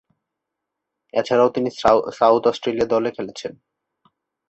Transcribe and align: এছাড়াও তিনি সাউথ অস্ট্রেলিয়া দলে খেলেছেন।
এছাড়াও 1.13 1.49
তিনি 1.55 1.69
সাউথ 2.19 2.43
অস্ট্রেলিয়া 2.47 2.87
দলে 2.93 3.09
খেলেছেন। 3.11 3.51